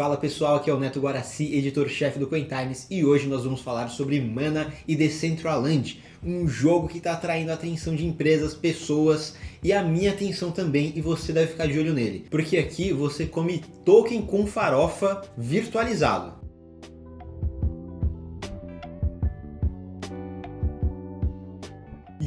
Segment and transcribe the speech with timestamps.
[0.00, 3.88] Fala pessoal, aqui é o Neto Guaraci, editor-chefe do Cointimes, e hoje nós vamos falar
[3.88, 9.72] sobre Mana e Decentraland, um jogo que está atraindo a atenção de empresas, pessoas e
[9.72, 13.60] a minha atenção também, e você deve ficar de olho nele, porque aqui você come
[13.84, 16.37] token com farofa virtualizado.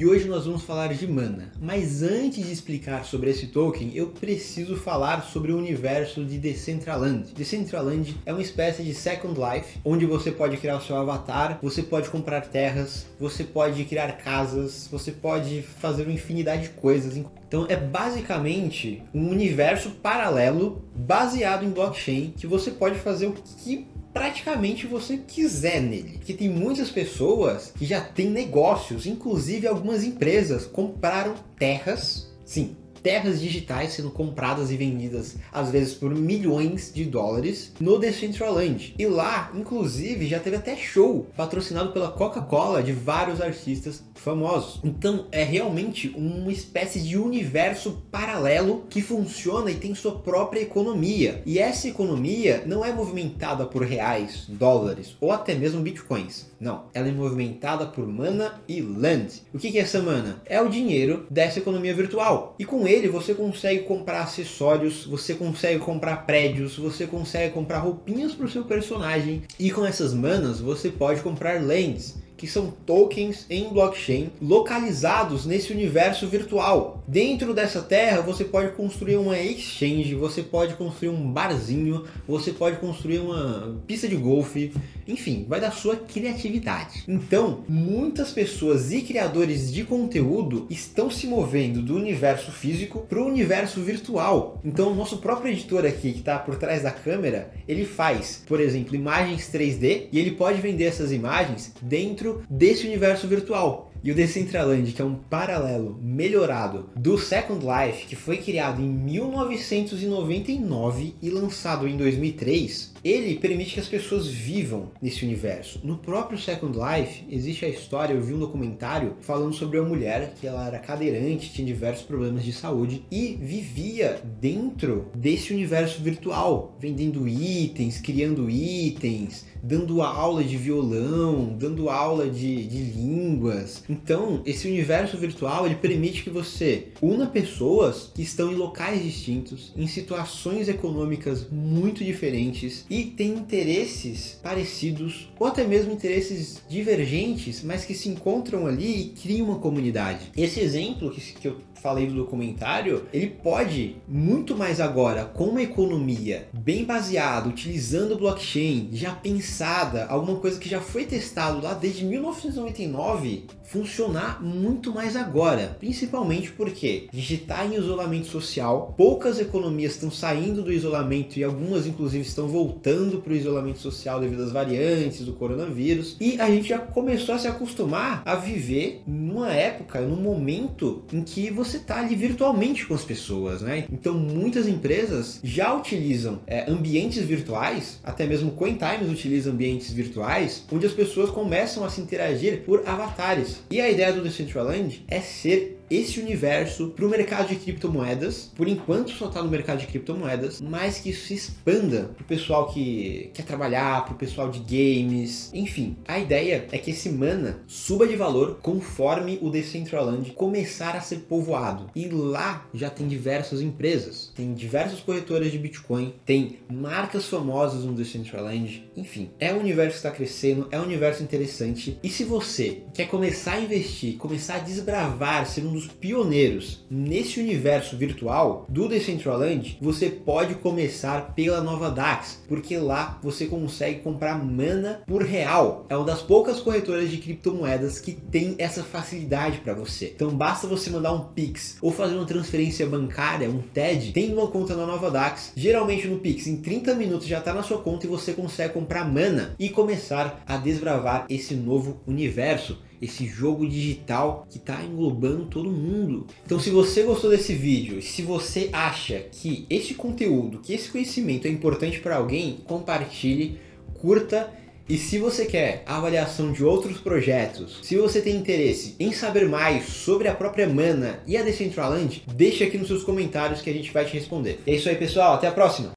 [0.01, 1.51] E hoje nós vamos falar de mana.
[1.61, 7.31] Mas antes de explicar sobre esse token, eu preciso falar sobre o universo de Decentraland.
[7.35, 11.83] Decentraland é uma espécie de Second Life, onde você pode criar o seu avatar, você
[11.83, 17.15] pode comprar terras, você pode criar casas, você pode fazer uma infinidade de coisas.
[17.15, 23.85] Então é basicamente um universo paralelo baseado em blockchain que você pode fazer o que
[24.13, 26.19] praticamente você quiser nele.
[26.23, 33.41] Que tem muitas pessoas que já têm negócios, inclusive algumas empresas compraram terras, sim, terras
[33.41, 38.95] digitais sendo compradas e vendidas às vezes por milhões de dólares no Decentraland.
[38.97, 44.79] E lá, inclusive, já teve até show patrocinado pela Coca-Cola de vários artistas famosos.
[44.83, 51.41] Então é realmente uma espécie de universo paralelo que funciona e tem sua própria economia.
[51.45, 56.51] E essa economia não é movimentada por reais, dólares ou até mesmo bitcoins.
[56.59, 59.41] Não, ela é movimentada por mana e land.
[59.51, 60.41] O que é essa mana?
[60.45, 62.55] É o dinheiro dessa economia virtual.
[62.59, 68.33] E com ele você consegue comprar acessórios, você consegue comprar prédios, você consegue comprar roupinhas
[68.33, 69.43] para o seu personagem.
[69.59, 75.71] E com essas manas você pode comprar lands que são tokens em blockchain localizados nesse
[75.71, 77.03] universo virtual.
[77.07, 82.77] Dentro dessa terra você pode construir uma exchange, você pode construir um barzinho, você pode
[82.77, 84.73] construir uma pista de golfe,
[85.11, 87.03] enfim, vai da sua criatividade.
[87.07, 93.27] Então, muitas pessoas e criadores de conteúdo estão se movendo do universo físico para o
[93.27, 94.59] universo virtual.
[94.63, 98.59] Então, o nosso próprio editor aqui que está por trás da câmera, ele faz, por
[98.59, 103.90] exemplo, imagens 3D e ele pode vender essas imagens dentro desse universo virtual.
[104.03, 108.89] E o Decentraland, que é um paralelo melhorado do Second Life, que foi criado em
[108.89, 115.79] 1999 e lançado em 2003, ele permite que as pessoas vivam nesse universo.
[115.83, 120.33] No próprio Second Life existe a história, eu vi um documentário falando sobre uma mulher
[120.39, 126.75] que ela era cadeirante, tinha diversos problemas de saúde e vivia dentro desse universo virtual,
[126.79, 133.83] vendendo itens, criando itens, dando aula de violão, dando aula de, de línguas.
[133.91, 139.73] Então, esse universo virtual ele permite que você una pessoas que estão em locais distintos,
[139.75, 147.83] em situações econômicas muito diferentes e têm interesses parecidos ou até mesmo interesses divergentes, mas
[147.83, 150.31] que se encontram ali e criam uma comunidade.
[150.37, 155.63] Esse exemplo que, que eu falei do documentário, ele pode muito mais agora com uma
[155.63, 162.05] economia bem baseada, utilizando blockchain, já pensada, alguma coisa que já foi testado lá desde
[162.05, 163.45] 1999,
[163.81, 170.71] funcionar muito mais agora, principalmente porque digitar em isolamento social, poucas economias estão saindo do
[170.71, 176.15] isolamento e algumas inclusive estão voltando para o isolamento social devido às variantes do coronavírus,
[176.19, 181.23] e a gente já começou a se acostumar a viver numa época, num momento em
[181.23, 183.85] que você está ali virtualmente com as pessoas, né?
[183.91, 190.85] Então muitas empresas já utilizam é, ambientes virtuais, até mesmo CoinTimes utiliza ambientes virtuais, onde
[190.85, 193.61] as pessoas começam a se interagir por avatares.
[193.71, 198.51] E a ideia do Decentraland é ser esse universo para o mercado de criptomoedas.
[198.55, 202.25] Por enquanto só está no mercado de criptomoedas, mas que isso se expanda para o
[202.25, 205.97] pessoal que quer trabalhar, para o pessoal de games, enfim.
[206.07, 211.19] A ideia é que esse mana suba de valor conforme o Decentraland começar a ser
[211.19, 211.89] povoado.
[211.95, 217.93] E lá já tem diversas empresas, tem diversas corretoras de Bitcoin, tem marcas famosas no
[217.93, 219.29] Decentraland, enfim.
[219.39, 221.97] É um universo que está crescendo, é um universo interessante.
[222.01, 227.39] E se você quer começar a investir, começar a desbravar, ser um dos pioneiros nesse
[227.39, 234.43] universo virtual do Decentraland, você pode começar pela nova DAX, porque lá você consegue comprar
[234.43, 235.85] mana por real.
[235.89, 240.13] É uma das poucas corretoras de criptomoedas que tem essa facilidade para você.
[240.15, 244.47] Então basta você mandar um Pix ou fazer uma transferência bancária, um TED, tem uma
[244.47, 245.53] conta na nova DAX.
[245.55, 249.05] Geralmente no Pix, em 30 minutos já está na sua conta e você consegue comprar
[249.05, 255.69] mana e começar a desbravar esse novo universo esse jogo digital que está englobando todo
[255.69, 256.27] mundo.
[256.45, 261.47] Então, se você gostou desse vídeo, se você acha que esse conteúdo, que esse conhecimento
[261.47, 263.57] é importante para alguém, compartilhe,
[263.99, 264.51] curta.
[264.89, 269.85] E se você quer avaliação de outros projetos, se você tem interesse em saber mais
[269.85, 273.91] sobre a própria Mana e a Decentraland, deixe aqui nos seus comentários que a gente
[273.91, 274.59] vai te responder.
[274.67, 275.35] É isso aí, pessoal.
[275.35, 275.89] Até a próxima!